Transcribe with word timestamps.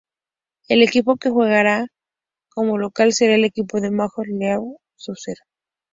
El 0.67 0.81
equipo 0.81 1.17
que 1.17 1.29
jugará 1.29 1.85
como 2.49 2.79
local 2.79 3.13
será 3.13 3.35
el 3.35 3.45
equipo 3.45 3.79
de 3.79 3.91
la 3.91 3.97
Major 3.97 4.27
League 4.29 4.77
Soccer. 4.95 5.37